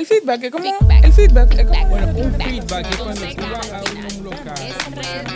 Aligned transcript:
El 0.00 0.06
feedback 0.06 0.42
es 0.44 0.50
como. 0.50 0.64
El 1.02 1.12
feedback 1.12 1.52
es 1.58 1.66
como. 1.66 1.86
Bueno, 1.88 2.06
un 2.16 2.34
feedback 2.40 2.86
es 2.90 2.96
cuando 2.96 3.20
tú 3.20 3.42
vas 3.52 3.70
a 3.70 3.82
un 4.16 4.24
local. 4.24 4.54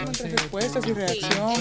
entre 0.07 0.29
respuestas 0.31 0.87
y 0.87 0.93
reacción. 0.95 1.53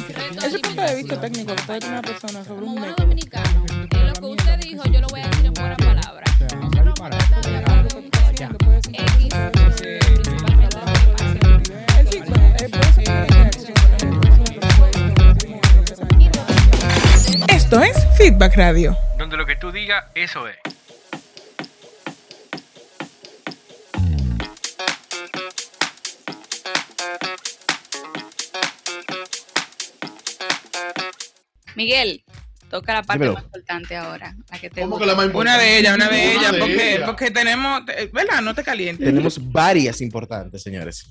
Ese 0.42 0.60
punto 0.60 0.82
de 0.82 0.96
vista 0.96 1.20
técnico 1.20 1.54
tener 1.54 1.90
una 1.90 2.02
persona 2.02 2.46
sobre 2.46 2.62
Como 2.62 2.76
un 2.76 2.82
método. 2.82 2.96
dominicanos, 3.06 3.72
eh, 3.72 3.88
lo 3.92 4.14
que 4.14 4.26
usted 4.26 4.58
dijo, 4.60 4.84
yo 4.86 5.02
lo 5.02 5.08
voy 5.08 5.20
a 5.20 5.28
decir 5.28 5.46
en 5.48 5.54
buenas 5.54 5.78
palabras. 5.80 6.30
O 6.34 6.38
sea, 6.38 6.58
Nosotros 6.60 6.94
vamos 6.98 7.02
a 7.02 7.10
tratar 7.10 7.44
de 7.44 7.58
hablar 7.58 7.88
de 7.90 7.98
un 7.98 8.10
tema 8.10 8.32
X, 8.32 8.50
principalmente 8.58 10.00
El 12.00 12.08
feedback 12.08 12.60
reacción, 12.62 13.74
Esto 17.50 17.82
es 17.82 17.98
Feedback 18.18 18.56
Radio. 18.56 18.96
Donde 19.18 19.36
lo 19.36 19.46
que 19.46 19.58
tú 19.58 19.74
digas, 19.74 20.06
eso 20.16 20.48
es. 20.48 20.56
Miguel, 31.76 32.24
toca 32.70 32.94
la 32.94 33.04
parte 33.04 33.20
Dímelo. 33.24 33.34
más 33.36 33.44
importante 33.44 33.96
ahora, 33.96 34.36
la 34.52 34.60
que 34.60 34.70
te 34.70 34.82
¿Cómo 34.82 34.98
que 34.98 35.06
la 35.06 35.14
más 35.16 35.26
importante? 35.26 35.54
Una 35.56 35.64
de 35.64 35.78
ellas, 35.78 35.96
una 35.96 36.10
de 36.10 36.16
Una 36.16 36.32
ellas, 36.34 36.52
de 36.52 37.02
porque, 37.06 37.32
tenemos, 37.32 37.82
¿verdad? 38.12 38.42
No 38.42 38.56
te 38.56 38.64
calientes. 38.64 39.06
Tenemos 39.06 39.52
varias 39.52 40.02
importantes, 40.02 40.64
señores. 40.64 41.08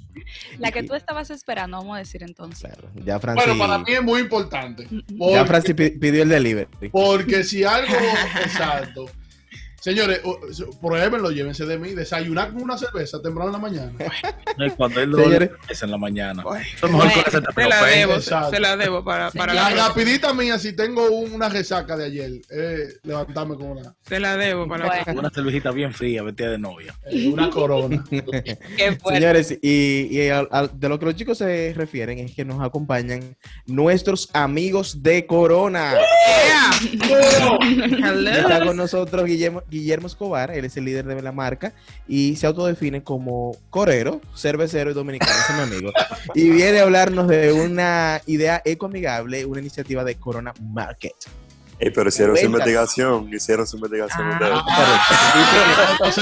La 0.59 0.73
que 0.73 0.83
tú 0.83 0.95
estabas 0.95 1.31
esperando, 1.31 1.77
vamos 1.77 1.97
a 1.97 1.99
decir 2.01 2.23
entonces. 2.25 2.61
Claro, 2.61 2.91
ya 3.05 3.21
Francis, 3.21 3.47
Bueno, 3.47 3.59
para 3.65 3.79
mí 3.79 3.93
es 3.93 4.03
muy 4.03 4.21
importante. 4.21 4.89
ya 4.91 5.01
Porque, 5.19 5.45
Francis 5.47 5.75
pi- 5.75 5.91
pidió 5.91 6.23
el 6.25 6.29
delivery. 6.31 6.89
porque 6.91 7.45
si 7.45 7.63
algo 7.65 7.95
exacto. 8.45 9.07
Señores, 9.83 10.21
o- 10.23 10.39
por 10.81 10.97
ejemplo, 10.97 11.29
llévense 11.33 11.67
de 11.67 11.77
mí, 11.77 11.91
desayunar 11.93 12.53
con 12.53 12.63
una 12.63 12.79
cerveza 12.79 13.21
temprano 13.21 13.49
en 13.49 13.53
la 13.55 13.59
mañana. 13.59 13.93
Cuando 14.77 15.01
él 15.01 15.11
lo 15.11 15.19
es 15.69 15.83
en 15.83 15.91
la 15.91 15.99
mañana. 15.99 16.45
Mejor 16.45 16.91
Bueno, 16.93 17.11
Se 17.33 17.69
la 17.69 17.85
debo, 17.87 18.21
se 18.21 18.61
la 18.61 18.77
debo 18.77 19.03
para, 19.05 19.33
para 19.33 19.53
La 19.55 19.71
la, 19.71 19.89
rapidita 19.89 20.33
mía, 20.35 20.57
si 20.61 20.73
tengo 20.75 21.11
una 21.11 21.49
resaca 21.49 21.97
de 21.97 22.05
ayer, 22.05 22.31
es 22.49 23.01
levantarme 23.03 23.57
con 23.57 23.73
una, 23.73 23.93
se 24.07 24.21
la 24.21 24.37
debo 24.37 24.69
para. 24.69 25.03
Una 25.17 25.31
cervejita 25.31 25.73
bien 25.73 25.93
fría, 25.93 26.23
vestida 26.23 26.53
de 26.53 26.59
novia. 26.59 26.95
eh, 27.07 27.27
una 27.27 27.51
corona. 27.51 28.05
Qué. 28.11 28.97
Señores, 29.05 29.59
y, 29.63 30.17
de 30.17 30.89
lo 30.89 30.99
que 31.01 31.07
los 31.07 31.17
chicos 31.17 31.39
se 31.39 31.75
refieren 31.77 32.21
es 32.21 32.37
que 32.37 32.45
nos 32.45 32.63
acompañan 32.63 33.37
nuestros 33.67 34.31
amigos 34.33 35.03
de 35.03 35.27
Corona. 35.27 35.95
Hello. 37.03 37.59
Está 38.31 38.65
con 38.65 38.77
nosotros 38.77 39.25
Guillermo, 39.27 39.63
Guillermo 39.73 40.07
Escobar, 40.07 40.51
él 40.51 40.67
es 40.67 40.77
el 40.77 40.85
líder 40.85 41.07
de 41.07 41.23
la 41.23 41.33
marca 41.33 41.73
y 42.07 42.37
se 42.37 42.47
autodefine 42.47 43.03
como 43.03 43.57
corero, 43.71 44.21
cervecero 44.37 44.91
y 44.91 44.95
dominicano, 44.95 45.33
es 45.33 45.57
mi 45.57 45.63
amigo. 45.63 45.91
Y 46.35 46.51
viene 46.51 46.81
a 46.81 46.83
hablarnos 46.83 47.27
de 47.27 47.53
una 47.53 48.21
idea 48.27 48.61
ecoamigable, 48.67 49.47
una 49.47 49.61
iniciativa 49.61 50.05
de 50.05 50.17
Corona 50.17 50.53
Market. 50.61 51.15
Pero 51.79 52.09
hicieron 52.09 52.37
su 52.37 52.45
investigación, 52.45 53.29
hicieron 53.33 53.67
su 53.67 53.77
investigación 53.77 54.39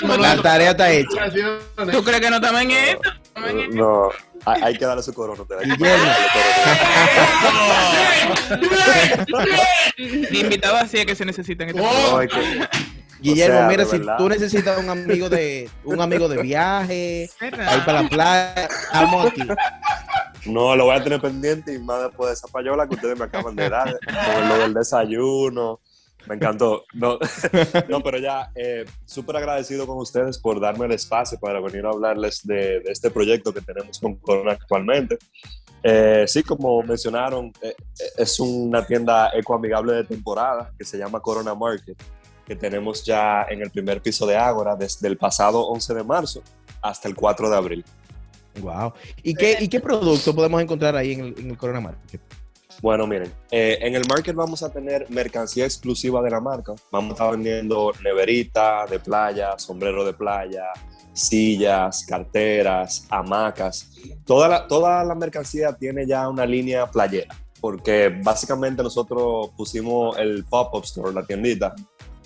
no 0.03 0.17
La 0.17 0.41
tarea 0.41 0.70
está 0.70 0.91
hecha. 0.91 1.31
¿Tú 1.92 2.03
crees 2.03 2.20
que 2.20 2.31
no 2.31 2.37
estamos 2.37 2.62
en 2.62 2.70
esto? 2.70 3.11
No, 3.73 4.09
hay, 4.47 4.62
hay 4.62 4.79
que 4.79 4.87
darle 4.87 5.03
su 5.03 5.12
corona 5.12 5.42
Guillermo. 5.62 6.12
Invitado 10.31 10.77
así 10.77 10.98
es 10.98 11.07
que 11.07 11.14
se 11.14 11.25
necesitan. 11.27 11.69
este 11.69 11.81
Oh, 11.81 12.11
No, 12.12 12.19
hay 12.19 12.29
que- 12.29 12.69
Guillermo, 13.21 13.59
sea, 13.59 13.69
mira, 13.69 13.85
si 13.85 13.99
verdad. 13.99 14.17
tú 14.19 14.29
necesitas 14.29 14.79
un 14.79 14.89
amigo 14.89 15.29
de 15.29 15.69
un 15.85 16.01
amigo 16.01 16.29
de 16.29 16.43
viaje, 16.43 17.31
ahí 17.41 17.81
para 17.85 18.03
la 18.03 18.09
playa, 18.09 18.55
estamos 18.65 19.27
aquí. 19.27 19.43
no, 20.47 20.75
lo 20.77 20.86
voy 20.86 20.97
a 20.97 21.05
tener 21.05 21.20
pendiente 21.20 21.75
y 21.75 21.79
más 21.79 22.03
después 22.03 22.29
de 22.29 22.35
esa 22.35 22.48
payola 22.48 22.89
que 22.89 22.95
ustedes 22.95 23.19
me 23.19 23.25
acaban 23.25 23.55
de 23.57 23.69
dar, 23.69 23.98
con 24.35 24.48
lo 24.48 24.59
del 24.59 24.75
desayuno. 24.75 25.80
Me 26.27 26.35
encantó. 26.35 26.85
No, 26.92 27.19
no 27.89 28.03
pero 28.03 28.19
ya, 28.19 28.51
eh, 28.55 28.85
súper 29.07 29.36
agradecido 29.36 29.86
con 29.86 29.97
ustedes 29.97 30.39
por 30.39 30.61
darme 30.61 30.85
el 30.85 30.92
espacio 30.92 31.39
para 31.41 31.61
venir 31.61 31.86
a 31.86 31.91
hablarles 31.91 32.47
de, 32.47 32.80
de 32.80 32.92
este 32.92 33.11
proyecto 33.11 33.55
que 33.55 33.63
tenemos 33.63 33.98
con 33.98 34.17
Corona 34.17 34.53
actualmente. 34.53 35.17
Eh, 35.83 36.25
sí, 36.27 36.42
como 36.42 36.83
mencionaron, 36.83 37.53
eh, 37.63 37.75
eh, 37.98 38.05
es 38.19 38.39
una 38.39 38.85
tienda 38.86 39.30
ecoamigable 39.33 39.95
de 39.95 40.05
temporada 40.05 40.70
que 40.79 40.85
se 40.85 40.98
llama 40.98 41.20
Corona 41.20 41.55
Market, 41.55 41.97
que 42.50 42.56
tenemos 42.56 43.05
ya 43.05 43.46
en 43.48 43.62
el 43.62 43.70
primer 43.70 44.02
piso 44.02 44.27
de 44.27 44.36
Ágora 44.36 44.74
desde 44.74 45.06
el 45.06 45.16
pasado 45.16 45.68
11 45.68 45.94
de 45.94 46.02
marzo 46.02 46.42
hasta 46.83 47.06
el 47.06 47.14
4 47.14 47.48
de 47.48 47.56
abril. 47.56 47.84
Wow. 48.61 48.92
¿Y 49.22 49.36
qué, 49.36 49.58
¿Y 49.61 49.68
qué 49.68 49.78
producto 49.78 50.34
podemos 50.34 50.61
encontrar 50.61 50.96
ahí 50.96 51.12
en 51.12 51.20
el, 51.20 51.34
en 51.38 51.50
el 51.50 51.56
Corona 51.56 51.80
Market? 51.80 52.20
Bueno, 52.83 53.06
miren, 53.06 53.33
eh, 53.52 53.78
en 53.83 53.94
el 53.94 54.02
market 54.08 54.34
vamos 54.34 54.64
a 54.64 54.72
tener 54.72 55.08
mercancía 55.11 55.64
exclusiva 55.64 56.20
de 56.22 56.30
la 56.30 56.40
marca. 56.40 56.74
Vamos 56.90 57.11
a 57.11 57.12
estar 57.12 57.30
vendiendo 57.30 57.92
neverita 58.02 58.84
de 58.86 58.98
playa, 58.98 59.56
sombrero 59.56 60.05
de 60.05 60.12
playa, 60.12 60.64
sillas, 61.12 62.05
carteras, 62.05 63.06
hamacas. 63.11 63.92
Toda 64.24 64.48
la, 64.48 64.67
toda 64.67 65.05
la 65.05 65.14
mercancía 65.14 65.72
tiene 65.72 66.05
ya 66.05 66.28
una 66.28 66.44
línea 66.46 66.90
playera, 66.90 67.32
porque 67.61 68.08
básicamente 68.08 68.82
nosotros 68.82 69.50
pusimos 69.56 70.18
el 70.18 70.44
pop-up 70.46 70.82
store, 70.82 71.12
la 71.12 71.24
tiendita, 71.24 71.77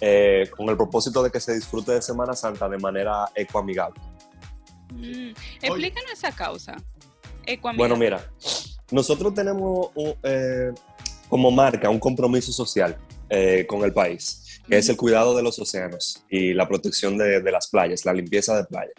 eh, 0.06 0.50
con 0.54 0.68
el 0.68 0.76
propósito 0.76 1.22
de 1.22 1.30
que 1.30 1.40
se 1.40 1.54
disfrute 1.54 1.92
de 1.92 2.02
Semana 2.02 2.34
Santa 2.34 2.68
de 2.68 2.76
manera 2.76 3.24
ecoamigable. 3.34 3.98
Mm, 4.92 5.30
Explícanos 5.62 6.12
esa 6.12 6.30
causa. 6.30 6.76
Ecoamigable. 7.46 7.78
Bueno, 7.78 7.96
mira, 7.96 8.30
nosotros 8.90 9.32
tenemos 9.32 9.88
un, 9.94 10.14
eh, 10.22 10.72
como 11.30 11.50
marca 11.50 11.88
un 11.88 11.98
compromiso 11.98 12.52
social 12.52 12.98
eh, 13.30 13.64
con 13.66 13.82
el 13.82 13.94
país, 13.94 14.60
que 14.68 14.76
es 14.76 14.86
el 14.90 14.98
cuidado 14.98 15.34
de 15.34 15.42
los 15.42 15.58
océanos 15.58 16.22
y 16.28 16.52
la 16.52 16.68
protección 16.68 17.16
de, 17.16 17.40
de 17.40 17.50
las 17.50 17.68
playas, 17.68 18.04
la 18.04 18.12
limpieza 18.12 18.58
de 18.58 18.64
playa. 18.64 18.92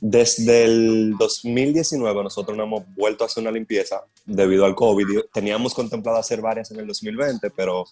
Desde 0.00 0.64
el 0.64 1.14
2019 1.18 2.24
nosotros 2.24 2.56
no 2.56 2.62
hemos 2.62 2.84
vuelto 2.96 3.22
a 3.22 3.26
hacer 3.26 3.42
una 3.42 3.50
limpieza 3.50 4.02
debido 4.24 4.64
al 4.64 4.74
COVID. 4.74 5.26
Teníamos 5.30 5.74
contemplado 5.74 6.16
hacer 6.16 6.40
varias 6.40 6.70
en 6.70 6.80
el 6.80 6.86
2020, 6.86 7.50
pero 7.50 7.84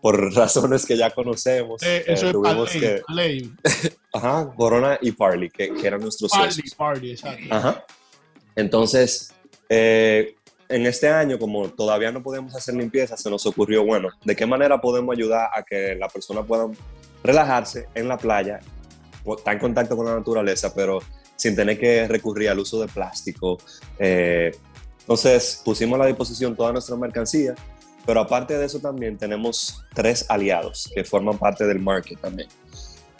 por 0.00 0.34
razones 0.34 0.84
que 0.86 0.96
ya 0.96 1.10
conocemos, 1.10 1.82
Eh, 1.82 1.98
eh, 1.98 2.04
eso 2.08 2.26
es 2.26 2.32
tuvimos 2.32 2.68
para 2.70 2.80
que... 2.80 3.02
ley. 3.08 3.52
Ajá, 4.12 4.52
Corona 4.56 4.98
y 5.00 5.12
Parley, 5.12 5.50
que, 5.50 5.72
que 5.72 5.86
eran 5.86 6.00
nuestros 6.00 6.30
socios. 6.30 6.74
party, 6.74 7.12
exacto. 7.12 7.44
Ajá. 7.54 7.84
Entonces, 8.56 9.32
eh, 9.68 10.34
en 10.68 10.86
este 10.86 11.08
año, 11.08 11.38
como 11.38 11.68
todavía 11.70 12.10
no 12.12 12.22
podemos 12.22 12.54
hacer 12.54 12.74
limpieza, 12.74 13.16
se 13.16 13.30
nos 13.30 13.44
ocurrió, 13.46 13.84
bueno, 13.84 14.08
¿de 14.24 14.34
qué 14.36 14.46
manera 14.46 14.80
podemos 14.80 15.14
ayudar 15.16 15.50
a 15.54 15.62
que 15.62 15.94
la 15.94 16.08
persona 16.08 16.42
pueda 16.42 16.68
relajarse 17.22 17.88
en 17.94 18.08
la 18.08 18.16
playa, 18.18 18.60
estar 19.36 19.54
en 19.54 19.60
contacto 19.60 19.96
con 19.96 20.06
la 20.06 20.14
naturaleza, 20.16 20.74
pero 20.74 21.00
sin 21.36 21.54
tener 21.56 21.78
que 21.78 22.08
recurrir 22.08 22.48
al 22.48 22.58
uso 22.58 22.80
de 22.80 22.88
plástico? 22.88 23.58
Eh, 23.98 24.50
entonces, 25.00 25.60
pusimos 25.64 25.96
a 25.96 26.04
la 26.04 26.06
disposición 26.06 26.54
toda 26.56 26.72
nuestra 26.72 26.96
mercancía, 26.96 27.54
pero 28.06 28.20
aparte 28.20 28.56
de 28.58 28.66
eso 28.66 28.78
también 28.80 29.16
tenemos 29.16 29.84
tres 29.94 30.26
aliados 30.28 30.90
que 30.94 31.04
forman 31.04 31.38
parte 31.38 31.64
del 31.66 31.78
market 31.78 32.20
también. 32.20 32.48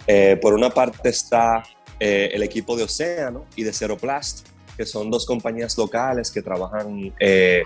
Eh, 0.07 0.37
por 0.43 0.55
una 0.55 0.71
parte 0.71 1.09
está 1.09 1.63
eh, 2.01 2.31
el 2.33 2.43
equipo 2.43 2.77
de 2.77 2.83
Océano 2.85 3.47
y 3.55 3.63
de 3.63 3.73
Ceroplast, 3.73 4.49
que 4.77 4.85
son 4.87 5.11
dos 5.11 5.27
compañías 5.27 5.77
locales 5.79 6.31
que 6.31 6.43
trabajan. 6.43 7.15
eh, 7.21 7.63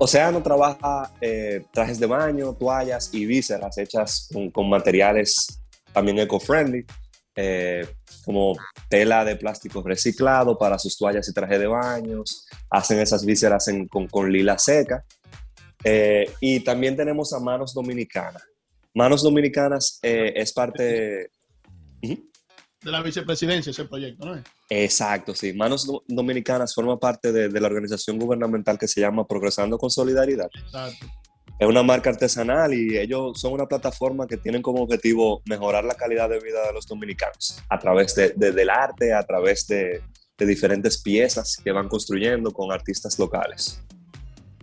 Océano 0.00 0.42
trabaja 0.42 1.12
eh, 1.20 1.64
trajes 1.72 1.98
de 1.98 2.06
baño, 2.06 2.54
toallas 2.54 3.10
y 3.12 3.26
vísceras 3.26 3.76
hechas 3.78 4.28
con, 4.32 4.50
con 4.50 4.68
materiales 4.68 5.60
también 5.92 6.18
eco-friendly, 6.20 6.84
eh, 7.34 7.84
como 8.24 8.56
tela 8.88 9.24
de 9.24 9.34
plástico 9.36 9.82
reciclado 9.82 10.56
para 10.56 10.78
sus 10.78 10.96
toallas 10.96 11.28
y 11.28 11.32
trajes 11.32 11.58
de 11.58 11.66
baños. 11.66 12.46
Hacen 12.70 13.00
esas 13.00 13.24
vísceras 13.24 13.66
en- 13.68 13.88
con, 13.88 14.06
con 14.06 14.30
lila 14.30 14.56
seca. 14.58 15.04
Eh, 15.84 16.30
y 16.40 16.60
también 16.60 16.96
tenemos 16.96 17.32
a 17.32 17.40
Manos 17.40 17.72
Dominicana. 17.74 18.40
Manos 18.94 19.22
Dominicanas 19.22 19.98
eh, 20.02 20.32
es 20.36 20.52
parte. 20.52 21.30
De 22.02 22.92
la 22.92 23.02
vicepresidencia 23.02 23.70
ese 23.70 23.84
proyecto, 23.86 24.24
¿no? 24.26 24.42
Exacto, 24.70 25.34
sí. 25.34 25.52
Manos 25.52 25.84
Do- 25.86 26.04
Dominicanas 26.06 26.74
forma 26.74 26.98
parte 26.98 27.32
de, 27.32 27.48
de 27.48 27.60
la 27.60 27.66
organización 27.66 28.18
gubernamental 28.18 28.78
que 28.78 28.86
se 28.86 29.00
llama 29.00 29.26
Progresando 29.26 29.78
con 29.78 29.90
Solidaridad. 29.90 30.48
Exacto. 30.64 31.06
Es 31.58 31.66
una 31.66 31.82
marca 31.82 32.10
artesanal 32.10 32.72
y 32.72 32.96
ellos 32.96 33.40
son 33.40 33.52
una 33.52 33.66
plataforma 33.66 34.28
que 34.28 34.36
tienen 34.36 34.62
como 34.62 34.80
objetivo 34.84 35.42
mejorar 35.46 35.82
la 35.84 35.94
calidad 35.94 36.28
de 36.28 36.38
vida 36.38 36.64
de 36.68 36.72
los 36.72 36.86
dominicanos 36.86 37.60
a 37.68 37.78
través 37.80 38.14
de, 38.14 38.32
de- 38.36 38.52
del 38.52 38.70
arte, 38.70 39.12
a 39.12 39.24
través 39.24 39.66
de, 39.66 40.00
de 40.38 40.46
diferentes 40.46 41.02
piezas 41.02 41.56
que 41.62 41.72
van 41.72 41.88
construyendo 41.88 42.52
con 42.52 42.70
artistas 42.70 43.18
locales. 43.18 43.82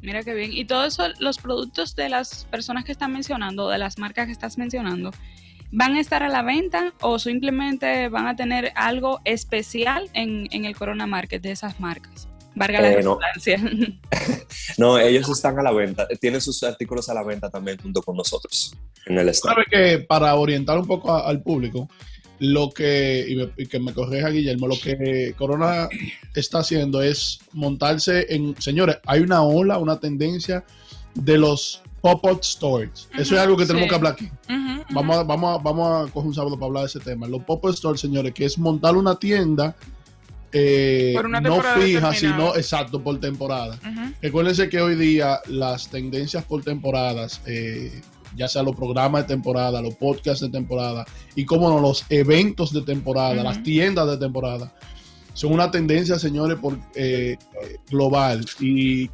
Mira 0.05 0.23
qué 0.23 0.33
bien. 0.33 0.53
Y 0.53 0.65
todos 0.65 0.93
eso, 0.93 1.07
los 1.19 1.37
productos 1.37 1.95
de 1.95 2.09
las 2.09 2.45
personas 2.45 2.85
que 2.85 2.91
están 2.91 3.11
mencionando, 3.11 3.69
de 3.69 3.77
las 3.77 3.97
marcas 3.97 4.27
que 4.27 4.31
estás 4.31 4.57
mencionando, 4.57 5.11
¿Van 5.71 5.95
a 5.95 5.99
estar 5.99 6.21
a 6.23 6.29
la 6.29 6.41
venta 6.43 6.93
o 7.01 7.17
simplemente 7.19 8.07
van 8.07 8.27
a 8.27 8.35
tener 8.35 8.71
algo 8.75 9.19
especial 9.25 10.07
en, 10.13 10.47
en 10.51 10.63
el 10.63 10.75
Corona 10.75 11.05
Market 11.07 11.41
de 11.41 11.51
esas 11.51 11.79
marcas? 11.81 12.29
Valga 12.53 12.79
la 12.81 12.91
Eh, 12.93 13.03
no. 13.03 13.17
ellos 14.99 15.27
están 15.29 15.59
a 15.59 15.63
la 15.63 15.71
venta. 15.71 16.07
Tienen 16.21 16.39
sus 16.39 16.61
artículos 16.63 17.09
a 17.09 17.13
la 17.13 17.23
venta 17.23 17.49
también 17.49 17.77
junto 17.81 18.01
con 18.03 18.15
nosotros 18.15 18.75
en 19.05 19.17
el 19.17 19.27
stand. 19.29 19.55
Sabe 19.55 19.65
que 19.69 19.99
para 20.05 20.35
orientar 20.35 20.77
un 20.77 20.87
poco 20.87 21.11
a- 21.11 21.27
al 21.27 21.41
público, 21.41 21.89
lo 22.39 22.69
que, 22.71 23.25
y, 23.29 23.35
me- 23.35 23.49
y 23.57 23.65
que 23.67 23.79
me 23.79 23.93
corrija 23.93 24.29
Guillermo, 24.29 24.67
lo 24.67 24.77
que 24.79 25.33
Corona 25.37 25.87
está 26.33 26.59
haciendo 26.59 27.01
es 27.01 27.39
montarse 27.53 28.25
en, 28.33 28.55
señores, 28.61 28.97
hay 29.05 29.21
una 29.21 29.41
ola, 29.43 29.77
una 29.77 29.99
tendencia 29.99 30.63
de 31.13 31.37
los 31.37 31.81
pop-up 32.01 32.43
stores. 32.43 33.07
Eso 33.17 33.35
es 33.35 33.41
algo 33.41 33.55
que 33.57 33.65
tenemos 33.65 33.83
sí. 33.85 33.89
que 33.89 33.95
hablar 33.95 34.13
aquí. 34.13 34.29
Vamos 34.91 35.17
a, 35.17 35.23
vamos, 35.23 35.59
a, 35.59 35.63
vamos 35.63 36.09
a 36.09 36.11
coger 36.11 36.27
un 36.27 36.35
sábado 36.35 36.55
para 36.55 36.67
hablar 36.67 36.83
de 36.83 36.87
ese 36.87 36.99
tema. 36.99 37.27
Los 37.27 37.41
pop-up 37.43 37.73
stores, 37.73 38.01
señores, 38.01 38.33
que 38.33 38.45
es 38.45 38.57
montar 38.57 38.95
una 38.95 39.15
tienda 39.17 39.75
eh, 40.51 41.11
Por 41.15 41.25
una 41.25 41.41
no 41.41 41.61
fija, 41.61 42.13
sino 42.13 42.55
exacto 42.55 43.01
por 43.01 43.19
temporada. 43.19 43.77
Recuérdense 44.21 44.69
que 44.69 44.79
hoy 44.81 44.95
día 44.95 45.39
las 45.47 45.89
tendencias 45.89 46.45
por 46.45 46.63
temporadas, 46.63 47.41
eh, 47.45 48.01
ya 48.35 48.47
sea 48.47 48.63
los 48.63 48.75
programas 48.75 49.23
de 49.23 49.27
temporada, 49.29 49.81
los 49.81 49.95
podcasts 49.95 50.41
de 50.41 50.49
temporada 50.49 51.05
y 51.35 51.45
como 51.45 51.69
no, 51.69 51.79
los 51.79 52.05
eventos 52.09 52.71
de 52.73 52.81
temporada, 52.81 53.43
las 53.43 53.61
tiendas 53.63 54.07
de 54.07 54.17
temporada, 54.17 54.73
son 55.33 55.51
una 55.53 55.69
tendencia, 55.69 56.17
señores, 56.17 56.57
por, 56.59 56.77
eh, 56.95 57.37
global 57.89 58.45
y 58.59 59.07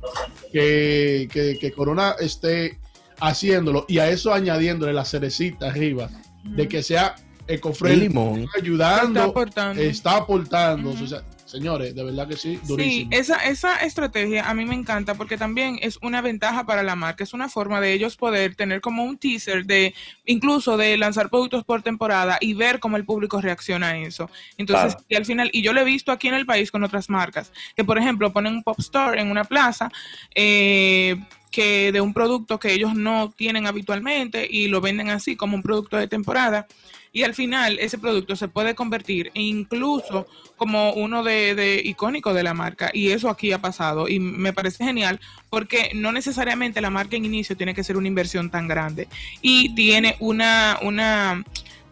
que, 0.51 1.27
que- 1.31 1.57
que 1.59 1.71
Corona 1.71 2.15
esté 2.19 2.79
haciéndolo 3.19 3.85
y 3.87 3.99
a 3.99 4.09
eso 4.09 4.33
añadiéndole 4.33 4.93
la 4.93 5.05
cerecita 5.05 5.67
arriba 5.67 6.09
de 6.43 6.67
que 6.67 6.81
sea 6.83 7.15
El 7.47 7.55
eco-friendly, 7.55 8.07
limón. 8.07 8.47
ayudando, 8.59 9.19
Está 9.19 9.23
aportando. 9.29 9.81
está 9.81 10.17
aportando. 10.17 10.89
O 10.91 11.07
sea, 11.07 11.23
señores, 11.51 11.93
de 11.93 12.03
verdad 12.03 12.27
que 12.27 12.37
sí, 12.37 12.57
Sí, 12.61 12.67
durísimo. 12.67 13.11
esa, 13.11 13.35
esa 13.47 13.75
estrategia 13.77 14.49
a 14.49 14.53
mí 14.53 14.65
me 14.65 14.73
encanta 14.75 15.15
porque 15.15 15.37
también 15.37 15.77
es 15.81 15.97
una 16.01 16.21
ventaja 16.21 16.65
para 16.65 16.81
la 16.83 16.95
marca, 16.95 17.23
es 17.23 17.33
una 17.33 17.49
forma 17.49 17.81
de 17.81 17.93
ellos 17.93 18.15
poder 18.15 18.55
tener 18.55 18.79
como 18.81 19.03
un 19.03 19.17
teaser 19.17 19.65
de 19.65 19.93
incluso 20.25 20.77
de 20.77 20.97
lanzar 20.97 21.29
productos 21.29 21.63
por 21.65 21.81
temporada 21.83 22.37
y 22.39 22.53
ver 22.53 22.79
cómo 22.79 22.97
el 22.97 23.05
público 23.05 23.41
reacciona 23.41 23.89
a 23.89 23.97
eso. 23.97 24.29
Entonces, 24.57 24.93
Claro. 24.95 25.05
y 25.09 25.15
al 25.15 25.25
final, 25.25 25.49
y 25.53 25.61
yo 25.61 25.73
lo 25.73 25.81
he 25.81 25.85
visto 25.85 26.11
aquí 26.11 26.27
en 26.29 26.35
el 26.35 26.45
país 26.45 26.71
con 26.71 26.83
otras 26.83 27.09
marcas, 27.09 27.51
que 27.75 27.83
por 27.83 27.97
ejemplo 27.97 28.31
ponen 28.31 28.53
un 28.53 28.63
pop 28.63 28.79
store 28.79 29.19
en 29.19 29.29
una 29.29 29.43
plaza 29.43 29.91
eh, 30.35 31.17
que 31.51 31.91
de 31.91 31.99
un 31.99 32.13
producto 32.13 32.59
que 32.59 32.71
ellos 32.73 32.95
no 32.95 33.33
tienen 33.35 33.67
habitualmente 33.67 34.47
y 34.49 34.67
lo 34.67 34.79
venden 34.79 35.09
así 35.09 35.35
como 35.35 35.55
un 35.57 35.61
producto 35.63 35.97
de 35.97 36.07
temporada. 36.07 36.65
Y 37.13 37.23
al 37.23 37.33
final 37.33 37.77
ese 37.79 37.97
producto 37.97 38.35
se 38.35 38.47
puede 38.47 38.73
convertir 38.73 39.31
incluso 39.33 40.27
como 40.55 40.93
uno 40.93 41.23
de, 41.23 41.55
de 41.55 41.81
icónico 41.83 42.33
de 42.33 42.43
la 42.43 42.53
marca. 42.53 42.89
Y 42.93 43.11
eso 43.11 43.29
aquí 43.29 43.51
ha 43.51 43.59
pasado. 43.59 44.07
Y 44.07 44.19
me 44.19 44.53
parece 44.53 44.85
genial 44.85 45.19
porque 45.49 45.91
no 45.93 46.11
necesariamente 46.11 46.79
la 46.79 46.89
marca 46.89 47.17
en 47.17 47.25
inicio 47.25 47.57
tiene 47.57 47.73
que 47.73 47.83
ser 47.83 47.97
una 47.97 48.07
inversión 48.07 48.49
tan 48.49 48.67
grande. 48.67 49.07
Y 49.41 49.75
tiene 49.75 50.15
una, 50.19 50.79
una 50.81 51.43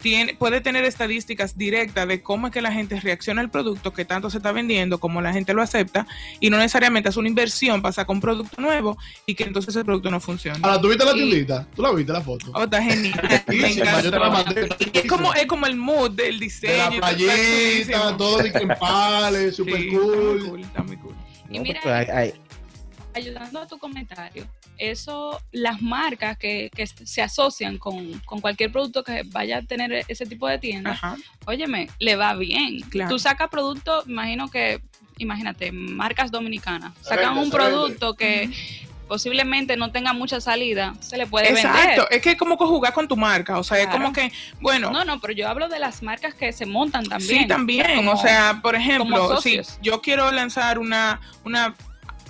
tiene, 0.01 0.33
puede 0.35 0.61
tener 0.61 0.85
estadísticas 0.85 1.57
directas 1.57 2.07
de 2.07 2.21
cómo 2.21 2.47
es 2.47 2.53
que 2.53 2.61
la 2.61 2.71
gente 2.71 2.99
reacciona 2.99 3.41
al 3.41 3.49
producto 3.51 3.93
que 3.93 4.05
tanto 4.05 4.29
se 4.29 4.37
está 4.37 4.51
vendiendo, 4.51 4.99
cómo 4.99 5.21
la 5.21 5.33
gente 5.33 5.53
lo 5.53 5.61
acepta, 5.61 6.07
y 6.39 6.49
no 6.49 6.57
necesariamente 6.57 7.09
es 7.09 7.17
una 7.17 7.27
inversión 7.27 7.81
para 7.81 7.91
sacar 7.91 8.13
un 8.15 8.21
producto 8.21 8.61
nuevo 8.61 8.97
y 9.25 9.35
que 9.35 9.43
entonces 9.43 9.75
el 9.75 9.85
producto 9.85 10.09
no 10.09 10.19
funcione. 10.19 10.59
Ahora, 10.63 10.79
¿tú 10.81 10.87
viste 10.89 11.05
la 11.05 11.13
tiendita? 11.13 11.67
¿Tú 11.75 11.81
la 11.81 11.91
viste 11.91 12.11
la 12.13 12.21
foto? 12.21 12.51
Oh, 12.53 12.63
está 12.63 12.81
genial. 12.81 13.19
Es 14.93 15.05
como, 15.07 15.33
es 15.33 15.45
como 15.45 15.65
el 15.65 15.75
mood 15.75 16.11
del 16.11 16.39
diseño. 16.39 16.89
de 16.91 16.99
la 16.99 17.07
playita, 17.09 18.17
todo 18.17 18.37
de 18.37 18.51
que 18.51 18.57
en 18.59 18.69
pales, 18.79 19.55
super 19.55 19.75
Sí, 19.79 19.87
Está 19.89 19.97
muy 19.99 20.07
cool. 20.07 20.45
cool, 20.49 20.61
está 20.61 20.83
muy 20.83 20.97
cool. 20.97 21.15
Y 21.49 21.59
mira, 21.59 21.79
pero 21.83 21.95
hay- 21.95 22.05
hay- 22.07 22.33
ayudando 23.19 23.59
a 23.61 23.67
tu 23.67 23.77
comentario, 23.77 24.47
eso, 24.77 25.39
las 25.51 25.81
marcas 25.81 26.37
que, 26.37 26.69
que 26.75 26.87
se 26.87 27.21
asocian 27.21 27.77
con, 27.77 28.19
con 28.25 28.41
cualquier 28.41 28.71
producto 28.71 29.03
que 29.03 29.23
vaya 29.25 29.57
a 29.57 29.61
tener 29.61 30.05
ese 30.07 30.25
tipo 30.25 30.47
de 30.47 30.57
tienda, 30.57 30.91
Ajá. 30.91 31.15
óyeme, 31.45 31.89
le 31.99 32.15
va 32.15 32.33
bien. 32.35 32.81
Claro. 32.89 33.09
Tú 33.09 33.19
sacas 33.19 33.49
productos, 33.49 34.07
imagino 34.07 34.49
que, 34.49 34.81
imagínate, 35.17 35.71
marcas 35.71 36.31
dominicanas, 36.31 36.93
sacan 37.01 37.37
un 37.37 37.49
producto 37.51 38.13
que 38.15 38.49
posiblemente 39.07 39.75
no 39.75 39.91
tenga 39.91 40.13
mucha 40.13 40.39
salida, 40.39 40.93
se 40.99 41.17
le 41.17 41.25
puede 41.25 41.49
Exacto, 41.49 41.79
vender. 41.79 42.07
es 42.11 42.21
que 42.21 42.31
es 42.31 42.37
como 42.37 42.55
jugar 42.57 42.93
con 42.93 43.07
tu 43.07 43.17
marca, 43.17 43.57
o 43.57 43.63
sea, 43.63 43.79
es 43.81 43.87
como 43.87 44.13
que, 44.13 44.31
bueno, 44.61 44.91
No, 44.91 45.03
no, 45.03 45.19
pero 45.19 45.33
yo 45.33 45.49
hablo 45.49 45.67
de 45.67 45.79
las 45.79 46.03
marcas 46.03 46.35
que 46.35 46.53
se 46.53 46.67
montan 46.67 47.03
también. 47.05 47.41
sí, 47.41 47.47
también, 47.47 47.87
como- 47.95 48.11
o 48.11 48.17
sea, 48.17 48.59
por 48.61 48.75
ejemplo, 48.75 49.41
si 49.41 49.61
yo 49.81 49.99
quiero 50.01 50.31
lanzar 50.31 50.77
una, 50.77 51.19
una, 51.43 51.73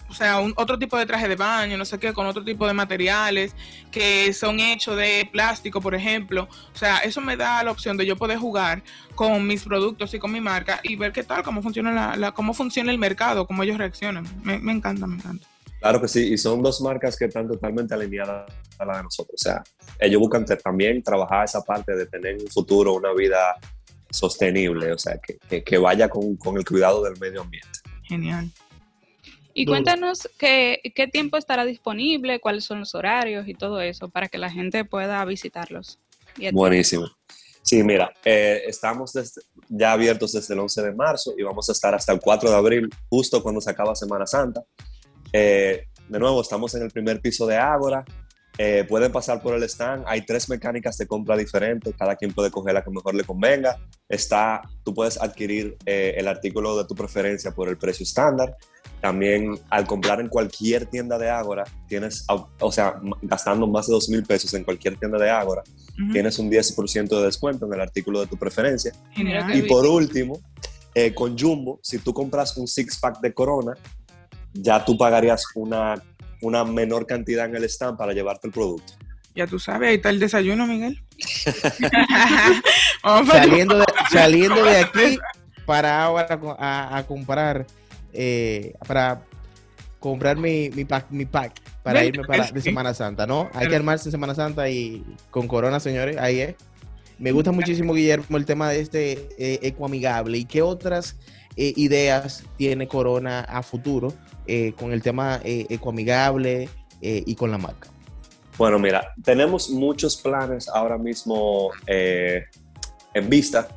o 0.10 0.14
sea, 0.14 0.40
un, 0.40 0.54
otro 0.58 0.78
tipo 0.80 0.98
de 0.98 1.06
traje 1.06 1.28
de 1.28 1.36
baño, 1.36 1.78
no 1.78 1.86
sé 1.86 2.00
qué, 2.00 2.12
con 2.14 2.26
otro 2.26 2.44
tipo 2.44 2.66
de 2.68 2.74
materiales 2.74 3.56
que 3.92 4.34
son 4.34 4.60
hechos 4.60 4.98
de 4.98 5.28
plástico, 5.32 5.80
por 5.82 5.96
ejemplo, 5.96 6.48
o 6.74 6.78
sea, 6.78 6.98
eso 7.00 7.22
me 7.22 7.38
da 7.38 7.64
la 7.64 7.72
opción 7.72 7.96
de 7.98 8.06
yo 8.06 8.16
poder 8.18 8.38
jugar 8.38 8.82
con 9.16 9.46
mis 9.48 9.64
productos 9.64 10.14
y 10.14 10.20
con 10.20 10.32
mi 10.32 10.42
marca 10.42 10.80
y 10.84 10.96
ver 10.96 11.12
qué 11.12 11.24
tal, 11.24 11.44
cómo 11.44 11.62
funciona 11.62 11.92
la, 11.92 12.16
la- 12.16 12.32
cómo 12.32 12.54
funciona 12.54 12.92
el 12.92 12.98
mercado, 12.98 13.46
cómo 13.48 13.64
ellos 13.64 13.78
reaccionan. 13.78 14.26
Me, 14.44 14.60
me 14.60 14.72
encanta, 14.72 15.06
me 15.08 15.16
encanta. 15.16 15.46
Claro 15.80 16.02
que 16.02 16.08
sí, 16.10 16.34
y 16.34 16.38
son 16.38 16.62
dos 16.62 16.82
marcas 16.82 17.16
que 17.16 17.26
están 17.26 17.48
totalmente 17.48 17.94
alineadas 17.94 18.52
a 18.78 18.86
la 18.86 18.98
de 18.98 19.04
nosotros. 19.04 19.36
O 19.40 19.44
sea, 19.44 19.64
ellos 20.00 20.20
buscan 20.20 20.46
también 20.62 21.02
trabajar 21.02 21.46
esa 21.46 21.62
parte 21.62 21.96
de 21.96 22.06
tener 22.06 22.36
en 22.36 22.42
un 22.42 22.48
futuro 22.50 22.94
una 22.96 23.14
vida 23.14 23.56
sostenible, 24.10 24.92
o 24.92 24.98
sea, 24.98 25.18
que, 25.20 25.38
que- 25.50 25.64
que 25.64 25.78
vaya 25.78 26.10
con, 26.10 26.36
con 26.36 26.58
el 26.58 26.66
cuidado 26.66 27.04
del 27.04 27.18
medio 27.20 27.42
ambiente. 27.42 27.70
Genial. 28.04 28.50
Y 29.54 29.66
Duro. 29.66 29.76
cuéntanos 29.76 30.30
qué, 30.38 30.80
qué 30.96 31.08
tiempo 31.08 31.38
estará 31.38 31.66
disponible, 31.66 32.40
cuáles 32.40 32.64
son 32.66 32.80
los 32.80 32.96
horarios 32.96 33.48
y 33.48 33.54
todo 33.54 33.82
eso 33.82 34.10
para 34.10 34.28
que 34.28 34.38
la 34.38 34.50
gente 34.50 34.86
pueda 34.86 35.24
visitarlos. 35.26 36.00
Buenísimo. 36.54 37.08
Sí, 37.62 37.84
mira, 37.84 38.12
eh, 38.24 38.62
estamos 38.68 39.14
desde- 39.14 39.42
ya 39.68 39.92
abiertos 39.92 40.32
desde 40.32 40.54
el 40.54 40.62
11 40.62 40.82
de 40.82 40.92
marzo 40.94 41.34
y 41.38 41.44
vamos 41.44 41.68
a 41.70 41.74
estar 41.74 41.94
hasta 41.94 42.14
el 42.14 42.20
4 42.20 42.50
de 42.50 42.56
abril, 42.56 42.90
justo 43.10 43.44
cuando 43.44 43.60
se 43.62 43.70
acaba 43.70 43.94
Semana 43.96 44.26
Santa. 44.26 44.64
Eh, 45.34 45.86
de 46.08 46.20
nuevo, 46.20 46.42
estamos 46.42 46.74
en 46.76 46.84
el 46.84 46.90
primer 46.92 47.20
piso 47.22 47.46
de 47.46 47.58
Ágora. 47.58 48.04
Eh, 48.62 48.84
pueden 48.90 49.10
pasar 49.10 49.42
por 49.42 49.54
el 49.56 49.64
stand. 49.64 50.04
Hay 50.06 50.26
tres 50.26 50.50
mecánicas 50.50 50.98
de 50.98 51.08
compra 51.08 51.38
diferentes. 51.38 51.96
Cada 51.98 52.18
quien 52.18 52.34
puede 52.34 52.52
coger 52.52 52.74
la 52.74 52.84
que 52.84 52.90
mejor 52.90 53.16
le 53.16 53.24
convenga. 53.24 53.78
Está, 54.10 54.62
tú 54.84 54.94
puedes 54.94 55.18
adquirir 55.22 55.78
eh, 55.86 56.16
el 56.18 56.28
artículo 56.28 56.78
de 56.78 56.84
tu 56.84 56.94
preferencia 56.94 57.52
por 57.52 57.70
el 57.70 57.78
precio 57.78 58.04
estándar. 58.04 58.58
También 59.00 59.58
al 59.70 59.88
comprar 59.88 60.20
en 60.20 60.28
cualquier 60.28 60.88
tienda 60.88 61.18
de 61.18 61.30
Ágora, 61.30 61.64
tienes, 61.88 62.26
o 62.60 62.70
sea, 62.70 63.00
gastando 63.22 63.66
más 63.66 63.88
de 63.88 63.94
dos 63.94 64.10
mil 64.10 64.24
pesos 64.24 64.54
en 64.54 64.66
cualquier 64.66 64.98
tienda 64.98 65.18
de 65.18 65.30
Ágora, 65.30 65.64
Ujú. 65.94 66.12
tienes 66.12 66.38
un 66.38 66.52
10% 66.52 67.08
de 67.08 67.24
descuento 67.24 67.66
en 67.66 67.74
el 67.76 67.80
artículo 67.80 68.20
de 68.20 68.28
tu 68.28 68.36
preferencia. 68.36 68.92
Genial. 69.14 69.56
Y 69.56 69.62
por 69.62 69.86
último, 69.86 70.42
eh, 70.94 71.14
con 71.14 71.40
Jumbo, 71.40 71.80
si 71.82 72.00
tú 72.00 72.14
compras 72.14 72.58
un 72.58 72.68
six 72.68 73.00
pack 73.00 73.22
de 73.22 73.34
Corona, 73.34 73.74
ya 74.52 74.84
tú 74.84 74.98
pagarías 74.98 75.46
una, 75.56 75.96
una 76.42 76.64
menor 76.64 77.06
cantidad 77.06 77.46
en 77.46 77.56
el 77.56 77.64
stand 77.66 77.98
para 77.98 78.14
llevarte 78.14 78.48
el 78.48 78.54
producto. 78.54 78.94
Ya 79.36 79.48
tú 79.48 79.60
sabes, 79.60 79.90
ahí 79.90 79.96
está 79.96 80.10
el 80.10 80.20
desayuno, 80.20 80.68
Miguel. 80.68 81.02
Saliendo, 83.28 83.78
de, 83.78 83.86
saliendo 84.12 84.64
de 84.64 84.78
aquí 84.78 85.18
para 85.66 86.04
ahora 86.04 86.40
a, 86.58 86.98
a 86.98 87.06
comprar, 87.06 87.66
eh, 88.12 88.74
para 88.88 89.24
comprar 90.00 90.38
mi, 90.38 90.70
mi 90.72 90.86
pack, 90.86 91.06
mi 91.10 91.26
pack 91.26 91.62
para 91.84 92.04
irme 92.04 92.24
para, 92.26 92.48
de 92.52 92.62
Semana 92.62 92.94
Santa, 92.94 93.28
¿no? 93.28 93.50
Hay 93.54 93.68
que 93.68 93.76
armarse 93.76 94.12
Semana 94.12 94.36
Santa 94.36 94.70
y 94.70 95.04
con 95.30 95.48
Corona, 95.48 95.80
señores, 95.80 96.18
ahí 96.18 96.40
es. 96.40 96.56
Me 97.18 97.32
gusta 97.32 97.52
muchísimo, 97.52 97.94
Guillermo, 97.94 98.38
el 98.38 98.46
tema 98.46 98.70
de 98.70 98.80
este 98.80 99.28
eh, 99.38 99.60
ecoamigable. 99.64 100.38
¿Y 100.38 100.46
qué 100.46 100.62
otras 100.62 101.18
eh, 101.56 101.74
ideas 101.76 102.44
tiene 102.58 102.88
Corona 102.88 103.42
a 103.42 103.64
futuro 103.64 104.14
eh, 104.48 104.74
con 104.78 104.94
el 104.94 105.02
tema 105.02 105.40
eh, 105.44 105.66
ecoamigable 105.70 106.70
y 107.02 107.34
con 107.36 107.50
la 107.50 107.58
marca? 107.58 107.88
Bueno, 108.58 108.78
mira, 108.78 109.14
tenemos 109.24 109.70
muchos 109.70 110.18
planes 110.18 110.68
ahora 110.68 110.98
mismo 110.98 111.72
en 111.88 113.30
vista. 113.30 113.70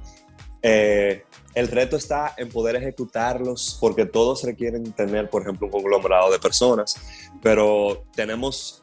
El 0.61 1.69
reto 1.69 1.97
está 1.97 2.35
en 2.37 2.49
poder 2.49 2.75
ejecutarlos 2.75 3.79
porque 3.81 4.07
todos 4.07 4.43
requieren 4.43 4.91
tener, 4.91 5.31
por 5.31 5.43
ejemplo, 5.43 5.69
un 5.69 5.73
conglomerado 5.73 6.33
de 6.33 6.41
personas, 6.41 6.97
pero 7.41 8.05
tenemos 8.17 8.81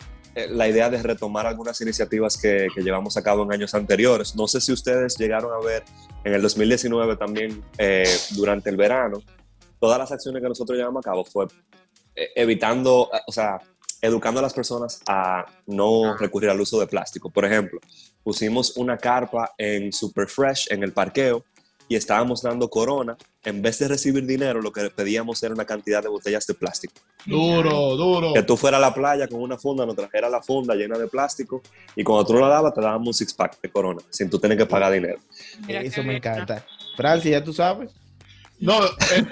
la 0.48 0.68
idea 0.68 0.90
de 0.90 1.02
retomar 1.02 1.46
algunas 1.46 1.80
iniciativas 1.82 2.38
que, 2.38 2.68
que 2.74 2.82
llevamos 2.82 3.18
a 3.18 3.24
cabo 3.24 3.44
en 3.44 3.54
años 3.54 3.74
anteriores. 3.74 4.36
No 4.36 4.48
sé 4.48 4.62
si 4.62 4.72
ustedes 4.72 5.18
llegaron 5.18 5.52
a 5.52 5.66
ver 5.66 5.84
en 6.24 6.34
el 6.34 6.42
2019 6.42 7.16
también, 7.16 7.64
eh, 7.78 8.04
durante 8.32 8.70
el 8.70 8.78
verano, 8.78 9.22
todas 9.80 9.98
las 9.98 10.12
acciones 10.12 10.42
que 10.42 10.50
nosotros 10.50 10.78
llevamos 10.78 11.06
a 11.06 11.10
cabo 11.10 11.24
fue 11.24 11.48
eh, 12.16 12.30
evitando, 12.36 13.10
eh, 13.14 13.18
o 13.28 13.32
sea, 13.32 13.60
educando 14.02 14.40
a 14.40 14.44
las 14.44 14.54
personas 14.54 15.02
a 15.08 15.46
no 15.68 16.16
recurrir 16.18 16.50
al 16.50 16.60
uso 16.60 16.80
de 16.80 16.88
plástico. 16.88 17.30
Por 17.30 17.46
ejemplo, 17.46 17.80
pusimos 18.24 18.78
una 18.78 18.98
carpa 18.98 19.54
en 19.58 19.92
Super 19.92 20.28
Fresh 20.28 20.68
en 20.72 20.84
el 20.84 20.94
parqueo 20.94 21.44
y 21.90 21.96
estábamos 21.96 22.42
dando 22.44 22.70
corona. 22.70 23.18
En 23.44 23.62
vez 23.62 23.80
de 23.80 23.88
recibir 23.88 24.26
dinero, 24.26 24.62
lo 24.62 24.72
que 24.72 24.90
pedíamos 24.92 25.42
era 25.44 25.54
una 25.54 25.66
cantidad 25.66 26.02
de 26.04 26.08
botellas 26.08 26.46
de 26.46 26.54
plástico. 26.54 26.94
Duro, 27.26 27.98
duro. 27.98 28.34
Que 28.34 28.44
tú 28.44 28.56
fueras 28.56 28.78
a 28.78 28.82
la 28.82 28.94
playa 28.94 29.28
con 29.28 29.42
una 29.42 29.58
funda, 29.58 29.86
nos 29.86 29.96
trajera 29.96 30.30
la 30.30 30.42
funda 30.42 30.76
llena 30.76 30.98
de 30.98 31.08
plástico 31.08 31.62
y 31.96 32.04
cuando 32.04 32.26
tú 32.26 32.34
la 32.36 32.48
dabas 32.48 32.74
te 32.74 32.82
dábamos 32.82 33.08
un 33.08 33.14
six 33.14 33.34
pack 33.34 33.60
de 33.60 33.70
corona 33.70 34.02
sin 34.10 34.30
tú 34.30 34.40
tener 34.40 34.58
que 34.58 34.68
pagar 34.68 34.94
dinero. 34.94 35.20
Mira 35.68 35.82
Eso 35.82 36.04
me 36.04 36.18
encanta. 36.18 36.64
Francia, 36.96 37.32
ya 37.32 37.44
tú 37.44 37.52
sabes. 37.52 37.92
No, 38.62 38.84
eh, 38.86 38.90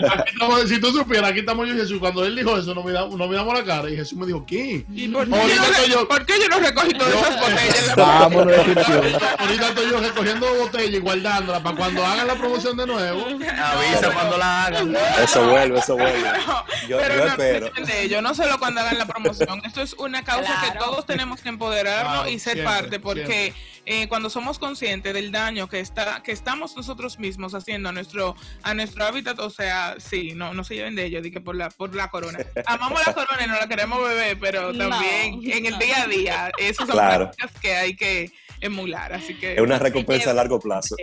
aquí 0.09 0.31
estamos- 0.33 0.69
si 0.69 0.79
tú 0.79 0.91
supieras, 0.91 1.31
aquí 1.31 1.39
estamos 1.39 1.67
yo 1.67 1.73
y 1.73 1.77
Jesús. 1.77 1.99
Cuando 1.99 2.23
él 2.25 2.33
dijo 2.35 2.57
eso, 2.57 2.73
nos 2.73 2.85
miramos, 2.85 3.17
nos 3.17 3.27
miramos 3.29 3.53
la 3.53 3.63
cara 3.65 3.89
y 3.89 3.95
Jesús 3.97 4.17
me 4.17 4.25
dijo, 4.25 4.45
¿qué? 4.45 4.85
¿Y 4.93 5.07
por 5.09 5.25
qué, 5.25 5.31
yo, 5.31 5.37
no, 5.37 5.63
estoy 5.63 5.89
yo- 5.91 6.07
por 6.07 6.25
qué 6.25 6.33
yo 6.41 6.47
no 6.47 6.59
recogí 6.59 6.93
todas 6.93 7.13
esas 7.13 7.39
botellas? 7.41 7.95
de 8.47 8.53
descripción. 8.53 9.01
Ahorita 9.37 9.67
estoy 9.67 9.89
yo 9.91 9.99
recogiendo 9.99 10.53
botellas 10.55 10.93
y 10.93 10.99
guardándolas 10.99 11.61
para 11.61 11.75
cuando 11.75 12.05
hagan 12.05 12.27
la 12.27 12.35
promoción 12.35 12.77
de 12.77 12.87
nuevo. 12.87 13.25
Avisa 13.27 14.11
cuando 14.13 14.37
la 14.37 14.65
hagan. 14.65 14.95
Eso 15.21 15.49
vuelve, 15.49 15.79
eso 15.79 15.93
vuelve. 15.97 16.17
Yo, 16.87 16.97
Pero 16.99 17.15
yo 17.15 17.25
no 17.25 17.31
espero. 17.31 17.69
de 17.85 18.03
ello, 18.03 18.21
no 18.21 18.33
solo 18.33 18.57
cuando 18.59 18.79
hagan 18.79 18.97
la 18.97 19.05
promoción. 19.05 19.61
Esto 19.65 19.81
es 19.81 19.93
una 19.95 20.23
causa 20.23 20.61
que 20.71 20.77
todos 20.79 21.05
tenemos 21.05 21.41
que 21.41 21.49
empoderarnos 21.49 22.13
Claro, 22.13 22.29
y 22.29 22.39
ser 22.39 22.53
siempre, 22.53 22.63
parte, 22.63 22.99
porque 23.01 23.53
eh, 23.85 24.07
cuando 24.07 24.29
somos 24.29 24.57
conscientes 24.57 25.13
del 25.13 25.31
daño 25.33 25.67
que 25.67 25.81
está 25.81 26.21
que 26.23 26.31
estamos 26.31 26.77
nosotros 26.77 27.19
mismos 27.19 27.53
haciendo 27.55 27.89
a 27.89 27.91
nuestro 27.91 28.35
a 28.63 28.73
nuestro 28.73 29.03
hábitat, 29.17 29.39
o 29.39 29.49
sea, 29.49 29.95
sí, 29.99 30.33
no 30.35 30.53
no 30.53 30.63
se 30.63 30.75
lleven 30.75 30.95
de 30.95 31.05
ello, 31.05 31.21
di 31.21 31.31
que 31.31 31.41
por 31.41 31.55
la 31.55 31.69
por 31.69 31.93
la 31.95 32.09
corona. 32.09 32.39
Amamos 32.65 33.01
la 33.05 33.13
corona 33.13 33.43
y 33.43 33.47
no 33.47 33.55
la 33.55 33.67
queremos 33.67 33.99
beber, 34.07 34.37
pero 34.39 34.71
No, 34.73 34.89
también 34.89 35.39
en 35.43 35.65
el 35.65 35.71
no. 35.73 35.79
día 35.79 36.03
a 36.03 36.07
día, 36.07 36.51
esas 36.57 36.87
son 36.87 36.95
Claro. 36.95 37.31
prácticas 37.31 37.61
que 37.61 37.75
hay 37.75 37.95
que 37.95 38.31
emular, 38.61 39.13
así 39.13 39.35
que 39.37 39.53
Es 39.53 39.59
una 39.61 39.77
recompensa 39.79 40.31
a 40.31 40.33
largo 40.33 40.59
plazo. 40.59 40.95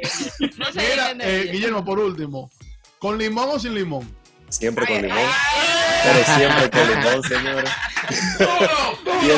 No 0.58 0.66
se 0.72 0.80
Mira, 0.80 1.04
dejen 1.04 1.18
de 1.18 1.24
eh, 1.24 1.42
ello. 1.42 1.52
Guillermo, 1.52 1.84
por 1.84 1.98
último, 1.98 2.50
¿con 2.98 3.18
limón 3.18 3.48
o 3.52 3.58
sin 3.58 3.74
limón? 3.74 4.08
Siempre 4.58 4.86
con 4.86 5.02
limón. 5.02 5.18
Pero 6.04 6.36
siempre 6.36 6.70
con 6.70 6.88
limón, 6.88 7.22
señores. 7.22 7.70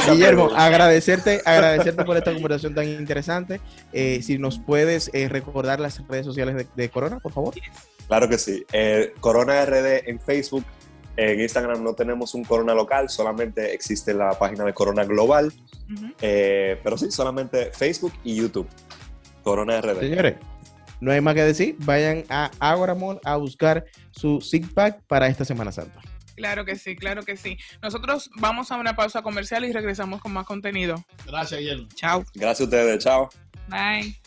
Guillermo, 0.11 0.50
agradecerte, 0.54 1.42
agradecerte 1.44 2.04
por 2.04 2.16
esta 2.16 2.32
conversación 2.32 2.75
tan 2.75 2.88
interesante. 2.88 3.61
Eh, 3.92 4.20
si 4.23 4.38
nos 4.38 4.58
puedes 4.58 5.11
eh, 5.14 5.28
recordar 5.28 5.80
las 5.80 6.06
redes 6.08 6.26
sociales 6.26 6.56
de, 6.56 6.66
de 6.75 6.88
Corona, 6.90 7.20
por 7.20 7.32
favor. 7.32 7.54
Claro 8.08 8.28
que 8.28 8.38
sí. 8.38 8.64
Eh, 8.73 9.14
Corona 9.20 9.64
RD 9.64 10.08
en 10.08 10.20
Facebook. 10.20 10.64
En 11.16 11.40
Instagram 11.40 11.82
no 11.82 11.94
tenemos 11.94 12.35
un 12.35 12.44
Corona 12.44 12.75
local, 12.75 13.08
solamente 13.08 13.73
existe 13.73 14.12
la 14.12 14.38
página 14.38 14.64
de 14.64 14.75
Corona 14.75 15.04
Global. 15.04 15.52
Eh, 16.20 16.78
pero 16.82 16.99
sí, 16.99 17.11
solamente 17.11 17.70
Facebook 17.73 18.12
y 18.23 18.37
YouTube. 18.37 18.68
Corona 19.42 19.80
RD. 19.80 20.00
Señores, 20.00 20.35
no 21.00 21.12
hay 21.12 21.20
más 21.20 21.34
que 21.34 21.42
decir. 21.42 21.76
Vayan 21.80 22.24
a 22.28 22.50
Agora 22.58 22.94
Mall 22.94 23.20
a 23.24 23.36
buscar 23.36 23.84
su 24.10 24.40
Six 24.40 24.68
Pack 24.72 25.02
para 25.06 25.26
esta 25.28 25.44
Semana 25.44 25.72
Santa. 25.72 26.00
Claro 26.36 26.64
que 26.64 26.76
sí, 26.76 26.96
claro 26.96 27.22
que 27.22 27.36
sí. 27.36 27.56
Nosotros 27.82 28.30
vamos 28.36 28.70
a 28.70 28.76
una 28.76 28.94
pausa 28.94 29.22
comercial 29.22 29.64
y 29.64 29.72
regresamos 29.72 30.20
con 30.20 30.32
más 30.32 30.46
contenido. 30.46 31.02
Gracias, 31.26 31.60
Guillermo. 31.60 31.88
Chao. 31.94 32.24
Gracias 32.34 32.60
a 32.60 32.64
ustedes. 32.64 33.04
Chao. 33.04 33.30
Bye. 33.68 34.25